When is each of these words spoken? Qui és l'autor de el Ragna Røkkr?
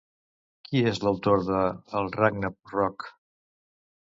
Qui 0.67 0.81
és 0.91 1.01
l'autor 1.03 1.45
de 1.49 1.59
el 2.01 2.11
Ragna 2.17 2.51
Røkkr? 2.73 3.13